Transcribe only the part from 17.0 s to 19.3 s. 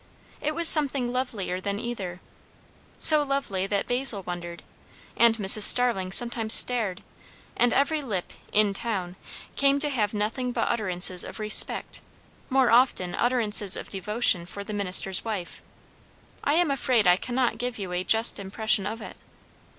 I cannot give you a just impression of it.